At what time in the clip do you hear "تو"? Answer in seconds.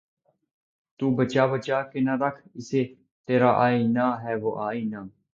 0.99-1.05